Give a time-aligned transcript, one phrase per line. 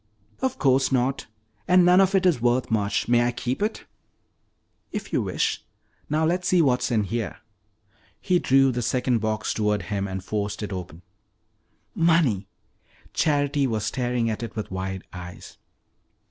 [0.41, 1.27] "Of course not!
[1.67, 3.07] And none of it is worth much.
[3.07, 3.85] May I keep it?"
[4.91, 5.63] "If you wish.
[6.09, 7.37] Now let's see what is in here."
[8.19, 11.03] He drew the second box toward him and forced it open.
[11.93, 12.47] "Money!"
[13.13, 15.59] Charity was staring at it with wide eyes.